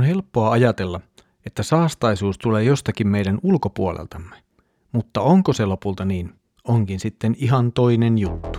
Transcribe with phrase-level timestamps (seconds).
[0.00, 1.00] On helppoa ajatella,
[1.46, 4.36] että saastaisuus tulee jostakin meidän ulkopuoleltamme.
[4.92, 6.34] Mutta onko se lopulta niin,
[6.64, 8.58] onkin sitten ihan toinen juttu.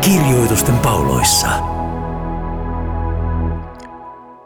[0.00, 1.48] Kirjoitusten pauloissa.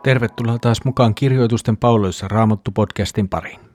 [0.02, 3.73] Tervetuloa taas mukaan Kirjoitusten pauloissa Raamattu-podcastin pariin.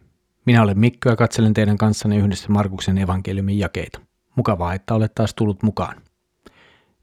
[0.50, 4.00] Minä olen Mikko ja katselen teidän kanssanne yhdessä Markuksen evankeliumin jakeita.
[4.36, 5.96] Mukavaa, että olet taas tullut mukaan.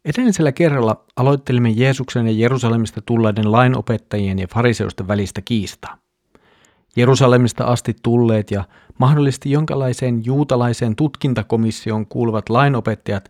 [0.05, 5.99] Edellisellä kerralla aloittelimme Jeesuksen ja Jerusalemista tulleiden lainopettajien ja fariseusten välistä kiistaa.
[6.97, 8.65] Jerusalemista asti tulleet ja
[8.99, 13.29] mahdollisesti jonkinlaiseen juutalaiseen tutkintakomissioon kuuluvat lainopettajat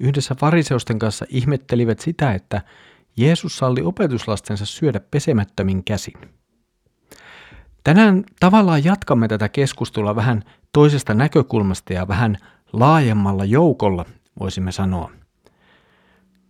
[0.00, 2.62] yhdessä fariseusten kanssa ihmettelivät sitä, että
[3.16, 6.36] Jeesus salli opetuslastensa syödä pesemättömin käsin.
[7.86, 12.36] Tänään tavallaan jatkamme tätä keskustelua vähän toisesta näkökulmasta ja vähän
[12.72, 14.04] laajemmalla joukolla,
[14.40, 15.10] voisimme sanoa.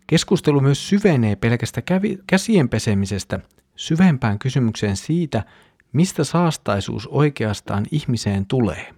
[0.07, 1.83] Keskustelu myös syvenee pelkästä
[2.27, 3.41] käsien pesemisestä
[3.77, 5.45] syvempään kysymykseen siitä,
[5.93, 8.95] mistä saastaisuus oikeastaan ihmiseen tulee.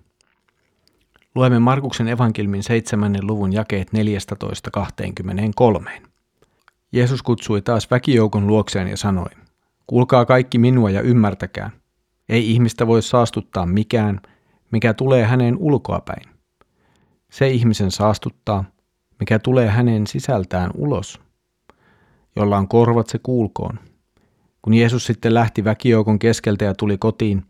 [1.34, 3.16] Luemme Markuksen evankelmin 7.
[3.22, 3.90] luvun jakeet
[5.80, 5.90] 14.23.
[6.92, 9.30] Jeesus kutsui taas väkijoukon luokseen ja sanoi,
[9.86, 11.70] Kuulkaa kaikki minua ja ymmärtäkää.
[12.28, 14.20] Ei ihmistä voi saastuttaa mikään,
[14.72, 16.28] mikä tulee hänen ulkoapäin.
[17.30, 18.64] Se ihmisen saastuttaa,
[19.20, 21.20] mikä tulee hänen sisältään ulos.
[22.36, 23.78] Jolla on korvat, se kuulkoon.
[24.62, 27.44] Kun Jeesus sitten lähti väkijoukon keskeltä ja tuli kotiin,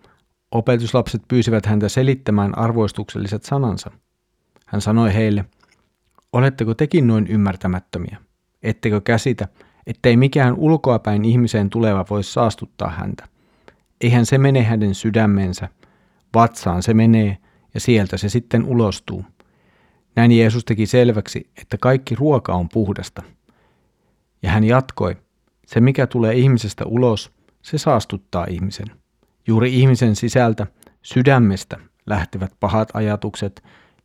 [0.51, 3.91] opetuslapset pyysivät häntä selittämään arvoistukselliset sanansa.
[4.67, 5.45] Hän sanoi heille,
[6.33, 8.17] oletteko tekin noin ymmärtämättömiä?
[8.63, 9.49] Ettekö käsitä,
[9.87, 13.29] ettei mikään ulkoapäin ihmiseen tuleva voi saastuttaa häntä?
[14.01, 15.69] Eihän se mene hänen sydämensä,
[16.35, 17.39] vatsaan se menee
[17.75, 19.25] ja sieltä se sitten ulostuu.
[20.17, 23.23] Näin Jeesus teki selväksi, että kaikki ruoka on puhdasta.
[24.43, 25.17] Ja hän jatkoi,
[25.67, 27.33] se mikä tulee ihmisestä ulos,
[27.63, 28.87] se saastuttaa ihmisen.
[29.47, 30.67] Juuri ihmisen sisältä,
[31.03, 31.77] sydämestä
[32.07, 33.63] lähtevät pahat ajatukset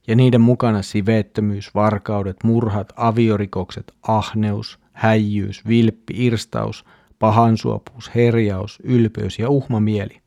[0.08, 6.86] ja niiden mukana siveettömyys, varkaudet, murhat, aviorikokset, ahneus, häijyys, vilppi, irstaus,
[7.24, 10.22] pahansuopuus, herjaus, ylpeys ja uhmamieli.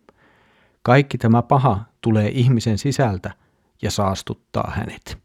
[0.83, 3.31] Kaikki tämä paha tulee ihmisen sisältä
[3.83, 5.19] ja saastuttaa hänet.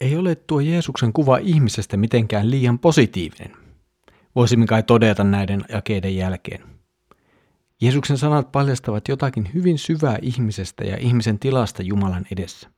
[0.00, 3.52] Ei ole tuo Jeesuksen kuva ihmisestä mitenkään liian positiivinen.
[4.34, 6.62] Voisimme kai todeta näiden jakeiden jälkeen.
[7.80, 12.70] Jeesuksen sanat paljastavat jotakin hyvin syvää ihmisestä ja ihmisen tilasta Jumalan edessä.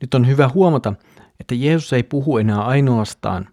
[0.00, 0.94] Nyt on hyvä huomata,
[1.40, 3.48] että Jeesus ei puhu enää ainoastaan,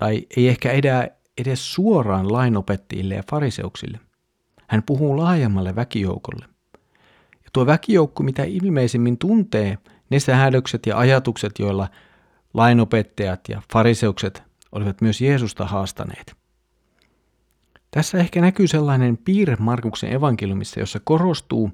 [0.00, 4.00] tai ei ehkä edää edes suoraan lainopettajille ja fariseuksille.
[4.68, 6.44] Hän puhuu laajemmalle väkijoukolle.
[7.32, 9.78] Ja tuo väkijoukko, mitä ilmeisimmin tuntee
[10.10, 11.88] ne säädökset ja ajatukset, joilla
[12.54, 14.42] lainopettajat ja fariseukset
[14.72, 16.34] olivat myös Jeesusta haastaneet.
[17.90, 21.70] Tässä ehkä näkyy sellainen piirre Markuksen evankeliumissa, jossa korostuu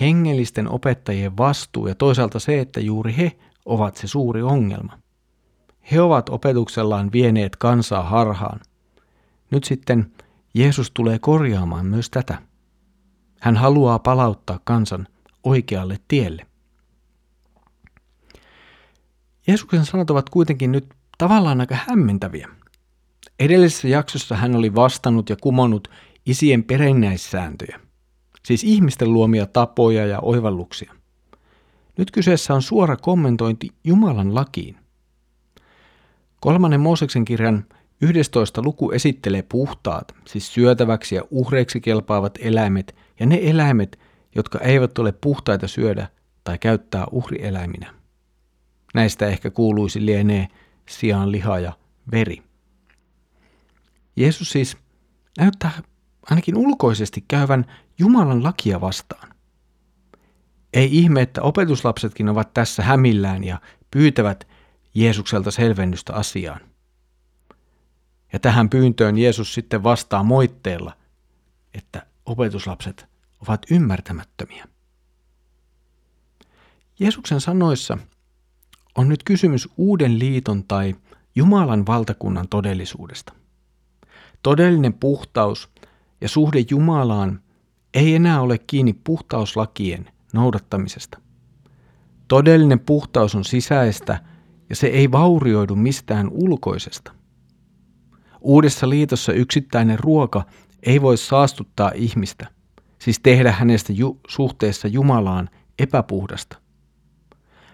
[0.00, 3.32] hengellisten opettajien vastuu ja toisaalta se, että juuri he
[3.64, 4.98] ovat se suuri ongelma.
[5.92, 8.60] He ovat opetuksellaan vieneet kansaa harhaan.
[9.52, 10.12] Nyt sitten
[10.54, 12.42] Jeesus tulee korjaamaan myös tätä.
[13.40, 15.08] Hän haluaa palauttaa kansan
[15.44, 16.46] oikealle tielle.
[19.46, 22.48] Jeesuksen sanat ovat kuitenkin nyt tavallaan aika hämmentäviä.
[23.38, 25.88] Edellisessä jaksossa hän oli vastannut ja kumonnut
[26.26, 27.80] isien perinnäissääntöjä,
[28.44, 30.94] siis ihmisten luomia tapoja ja oivalluksia.
[31.96, 34.76] Nyt kyseessä on suora kommentointi Jumalan lakiin.
[36.40, 37.64] Kolmannen Mooseksen kirjan
[38.02, 38.62] 11.
[38.62, 43.98] luku esittelee puhtaat, siis syötäväksi ja uhreiksi kelpaavat eläimet ja ne eläimet,
[44.34, 46.08] jotka eivät ole puhtaita syödä
[46.44, 47.94] tai käyttää uhrieläiminä.
[48.94, 50.48] Näistä ehkä kuuluisi lienee
[50.88, 51.72] sijaan liha ja
[52.12, 52.42] veri.
[54.16, 54.76] Jeesus siis
[55.38, 55.70] näyttää
[56.30, 57.64] ainakin ulkoisesti käyvän
[57.98, 59.28] Jumalan lakia vastaan.
[60.72, 63.60] Ei ihme, että opetuslapsetkin ovat tässä hämillään ja
[63.90, 64.48] pyytävät
[64.94, 66.71] Jeesukselta selvennystä asiaan.
[68.32, 70.96] Ja tähän pyyntöön Jeesus sitten vastaa moitteella,
[71.74, 73.06] että opetuslapset
[73.40, 74.68] ovat ymmärtämättömiä.
[76.98, 77.98] Jeesuksen sanoissa
[78.94, 80.94] on nyt kysymys uuden liiton tai
[81.34, 83.32] Jumalan valtakunnan todellisuudesta.
[84.42, 85.70] Todellinen puhtaus
[86.20, 87.42] ja suhde Jumalaan
[87.94, 91.20] ei enää ole kiinni puhtauslakien noudattamisesta.
[92.28, 94.24] Todellinen puhtaus on sisäistä
[94.68, 97.21] ja se ei vaurioidu mistään ulkoisesta.
[98.42, 100.44] Uudessa liitossa yksittäinen ruoka
[100.82, 102.46] ei voi saastuttaa ihmistä,
[102.98, 106.58] siis tehdä hänestä ju- suhteessa Jumalaan epäpuhdasta.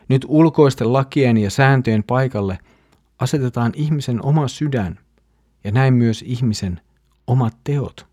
[0.08, 2.58] Nyt ulkoisten lakien ja sääntöjen paikalle
[3.18, 4.98] asetetaan ihmisen oma sydän
[5.64, 6.80] ja näin myös ihmisen
[7.26, 8.06] omat teot,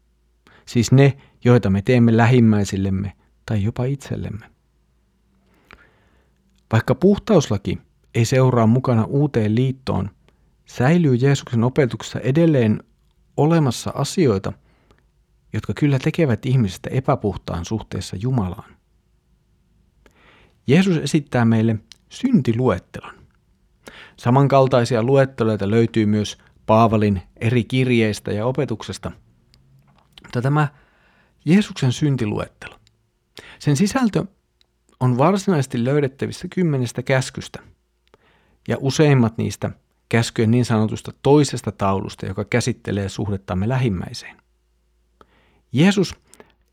[0.66, 3.14] siis ne, joita me teemme lähimmäisillemme
[3.46, 4.46] tai jopa itsellemme.
[6.72, 7.78] Vaikka puhtauslaki
[8.16, 10.10] ei seuraa mukana uuteen liittoon,
[10.66, 12.84] säilyy Jeesuksen opetuksessa edelleen
[13.38, 14.54] olemassa asioita,
[15.54, 18.76] jotka kyllä tekevät ihmisestä epäpuhtaan suhteessa Jumalaan.
[20.68, 21.76] Jeesus esittää meille
[22.10, 23.16] syntiluettelon.
[24.18, 29.12] Samankaltaisia luetteloita löytyy myös Paavalin eri kirjeistä ja opetuksesta.
[30.24, 30.68] Mutta tämä
[31.46, 32.80] Jeesuksen syntiluettelo,
[33.60, 34.26] sen sisältö
[35.00, 37.60] on varsinaisesti löydettävissä kymmenestä käskystä,
[38.68, 39.72] ja useimmat niistä
[40.10, 44.38] käskyjen niin sanotusta toisesta taulusta, joka käsittelee suhdettamme lähimmäiseen.
[45.72, 46.16] Jeesus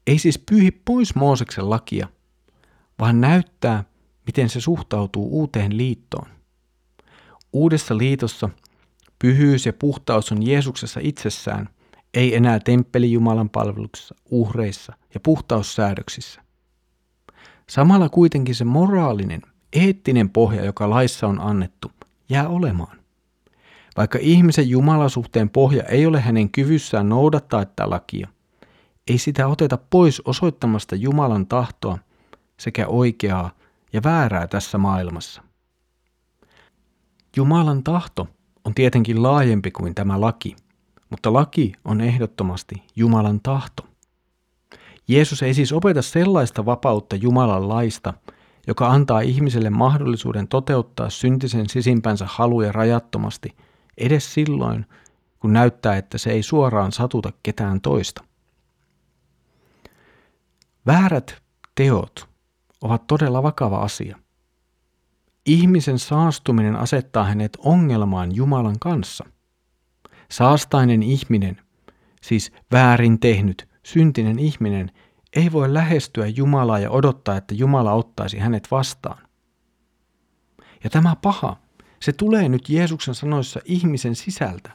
[0.06, 2.08] ei siis pyyhi pois Mooseksen lakia,
[2.99, 3.84] vaan näyttää,
[4.26, 6.29] miten se suhtautuu uuteen liittoon.
[7.52, 8.49] Uudessa liitossa
[9.19, 11.69] pyhyys ja puhtaus on Jeesuksessa itsessään,
[12.14, 16.43] ei enää temppeli Jumalan palveluksessa, uhreissa ja puhtaussäädöksissä.
[17.69, 19.43] Samalla kuitenkin se moraalinen,
[19.73, 21.93] eettinen pohja, joka laissa on annettu,
[22.29, 23.02] jää olemaan.
[23.97, 28.29] Vaikka ihmisen jumalasuhteen pohja ei ole hänen kyvyssään noudattaa tätä lakia,
[29.06, 31.99] ei sitä oteta pois osoittamasta Jumalan tahtoa
[32.56, 33.50] sekä oikeaa
[33.93, 35.43] ja väärää tässä maailmassa.
[37.37, 38.29] Jumalan tahto
[38.65, 40.56] on tietenkin laajempi kuin tämä laki,
[41.11, 43.87] mutta laki on ehdottomasti Jumalan tahto.
[45.09, 48.15] Jeesus ei siis opeta sellaista vapautta Jumalan laista,
[48.67, 53.56] joka antaa ihmiselle mahdollisuuden toteuttaa syntisen sisimpänsä haluja rajattomasti,
[54.03, 54.87] edes silloin,
[55.39, 58.25] kun näyttää, että se ei suoraan satuta ketään toista.
[60.87, 61.43] Väärät
[61.75, 62.29] teot
[62.81, 64.19] ovat todella vakava asia.
[65.47, 69.25] Ihmisen saastuminen asettaa hänet ongelmaan Jumalan kanssa.
[70.31, 71.61] Saastainen ihminen,
[72.23, 74.91] siis väärin tehnyt, syntinen ihminen,
[75.37, 79.29] ei voi lähestyä Jumalaa ja odottaa, että Jumala ottaisi hänet vastaan.
[80.85, 81.57] Ja tämä paha,
[82.03, 84.71] se tulee nyt Jeesuksen sanoissa ihmisen sisältä,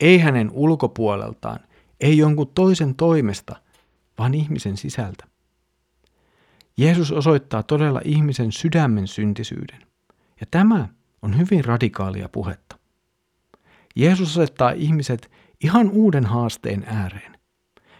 [0.00, 1.60] ei hänen ulkopuoleltaan,
[2.00, 3.56] ei jonkun toisen toimesta,
[4.18, 5.24] vaan ihmisen sisältä.
[6.76, 9.78] Jeesus osoittaa todella ihmisen sydämen syntisyyden.
[10.40, 10.88] Ja tämä
[11.22, 12.78] on hyvin radikaalia puhetta.
[13.96, 15.30] Jeesus asettaa ihmiset
[15.64, 17.38] ihan uuden haasteen ääreen.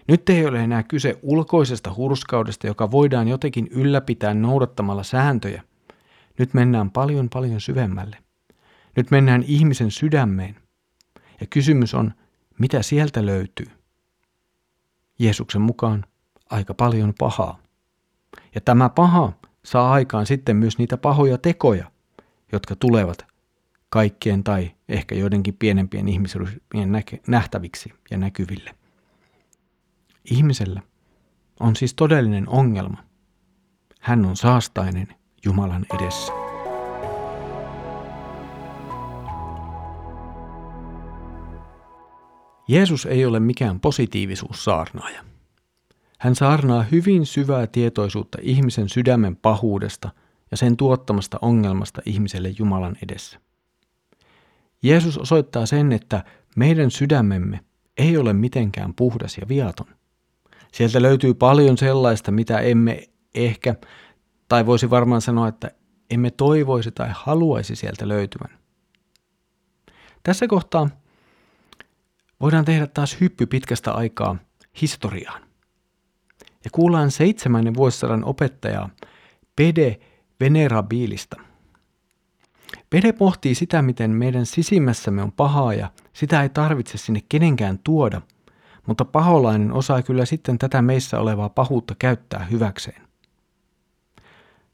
[0.08, 5.62] Nyt ei ole enää kyse ulkoisesta hurskaudesta, joka voidaan jotenkin ylläpitää noudattamalla sääntöjä.
[6.38, 8.16] Nyt mennään paljon paljon syvemmälle.
[8.98, 10.56] Nyt mennään ihmisen sydämeen.
[11.40, 12.14] Ja kysymys on,
[12.58, 13.66] mitä sieltä löytyy?
[15.18, 16.04] Jeesuksen mukaan
[16.50, 17.58] aika paljon pahaa.
[18.54, 19.32] Ja tämä paha
[19.64, 21.90] saa aikaan sitten myös niitä pahoja tekoja,
[22.52, 23.26] jotka tulevat
[23.88, 26.92] kaikkien tai ehkä joidenkin pienempien ihmisryhmien
[27.26, 28.70] nähtäviksi ja näkyville.
[30.30, 30.82] Ihmisellä
[31.60, 33.04] on siis todellinen ongelma.
[34.00, 35.08] Hän on saastainen
[35.44, 36.47] Jumalan edessä.
[42.68, 45.24] Jeesus ei ole mikään positiivisuussaarnaaja.
[46.18, 50.10] Hän saarnaa hyvin syvää tietoisuutta ihmisen sydämen pahuudesta
[50.50, 53.40] ja sen tuottamasta ongelmasta ihmiselle Jumalan edessä.
[54.82, 56.24] Jeesus osoittaa sen, että
[56.56, 57.60] meidän sydämemme
[57.96, 59.86] ei ole mitenkään puhdas ja viaton.
[60.72, 63.02] Sieltä löytyy paljon sellaista, mitä emme
[63.34, 63.74] ehkä,
[64.48, 65.70] tai voisi varmaan sanoa, että
[66.10, 68.58] emme toivoisi tai haluaisi sieltä löytyvän.
[70.22, 70.90] Tässä kohtaa
[72.40, 74.36] voidaan tehdä taas hyppy pitkästä aikaa
[74.80, 75.42] historiaan
[76.64, 78.90] ja kuullaan seitsemännen vuosisadan opettajaa
[79.56, 79.98] Pede
[80.40, 81.36] Venerabilista.
[82.90, 88.22] Pede pohtii sitä, miten meidän sisimmässämme on pahaa ja sitä ei tarvitse sinne kenenkään tuoda,
[88.86, 93.02] mutta paholainen osaa kyllä sitten tätä meissä olevaa pahuutta käyttää hyväkseen.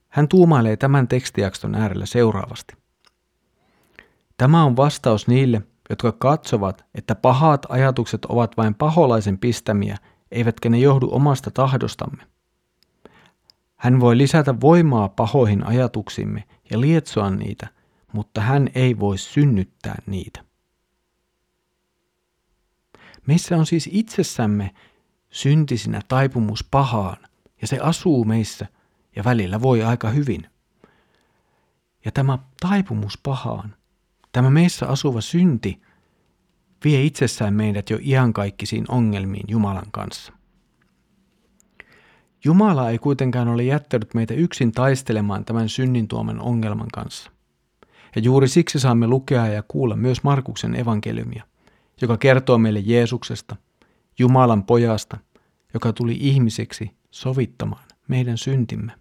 [0.08, 2.74] Hän tuumailee tämän tekstijakston äärellä seuraavasti.
[4.36, 9.96] Tämä on vastaus niille, jotka katsovat, että pahat ajatukset ovat vain paholaisen pistämiä
[10.30, 12.26] eivätkä ne johdu omasta tahdostamme.
[13.76, 17.68] Hän voi lisätä voimaa pahoihin ajatuksimme ja lietsoa niitä,
[18.12, 20.44] mutta hän ei voi synnyttää niitä.
[23.26, 24.74] Meissä on siis itsessämme
[25.30, 27.16] syntisinä taipumus pahaan,
[27.60, 28.66] ja se asuu meissä
[29.16, 30.50] ja välillä voi aika hyvin.
[32.04, 33.76] Ja tämä taipumus pahaan,
[34.34, 35.82] tämä meissä asuva synti,
[36.84, 40.32] vie itsessään meidät jo iankaikkisiin ongelmiin Jumalan kanssa.
[42.44, 47.30] Jumala ei kuitenkaan ole jättänyt meitä yksin taistelemaan tämän synnin tuoman ongelman kanssa.
[48.16, 51.44] Ja juuri siksi saamme lukea ja kuulla myös Markuksen evankeliumia,
[52.00, 53.56] joka kertoo meille Jeesuksesta,
[54.18, 55.16] Jumalan pojasta,
[55.74, 58.92] joka tuli ihmiseksi sovittamaan meidän syntimme.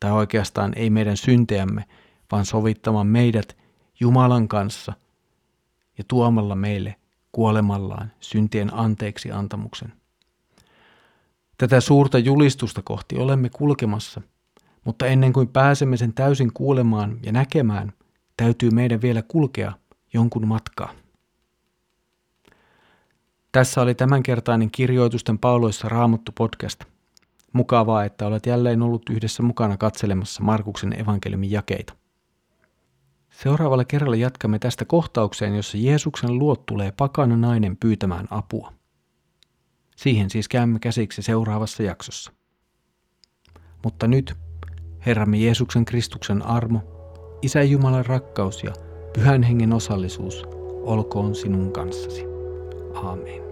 [0.00, 1.84] Tai oikeastaan ei meidän syntejämme,
[2.32, 3.63] vaan sovittamaan meidät
[4.00, 4.92] Jumalan kanssa
[5.98, 6.96] ja tuomalla meille
[7.32, 9.92] kuolemallaan syntien anteeksi antamuksen.
[11.58, 14.20] Tätä suurta julistusta kohti olemme kulkemassa,
[14.84, 17.92] mutta ennen kuin pääsemme sen täysin kuulemaan ja näkemään,
[18.36, 19.72] täytyy meidän vielä kulkea
[20.12, 20.92] jonkun matkaa.
[23.52, 26.84] Tässä oli tämänkertainen kirjoitusten pauloissa Raamattu podcast.
[27.52, 31.94] Mukavaa, että olet jälleen ollut yhdessä mukana katselemassa Markuksen evankeliumin jakeita.
[33.42, 38.72] Seuraavalla kerralla jatkamme tästä kohtaukseen, jossa Jeesuksen luot tulee pakana nainen pyytämään apua.
[39.96, 42.32] Siihen siis käymme käsiksi seuraavassa jaksossa.
[43.84, 44.34] Mutta nyt,
[45.06, 46.80] Herramme Jeesuksen Kristuksen armo,
[47.42, 48.72] Isä Jumalan rakkaus ja
[49.12, 50.42] Pyhän Hengen osallisuus
[50.82, 52.24] olkoon sinun kanssasi.
[52.94, 53.44] Aamen.